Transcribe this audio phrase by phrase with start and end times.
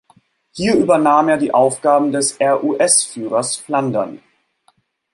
[0.53, 4.19] Hier übernahm er die Aufgaben des RuS-Führers Flandern.